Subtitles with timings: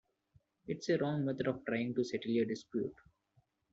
[0.65, 2.95] It's a wrong method of trying to settle a dispute.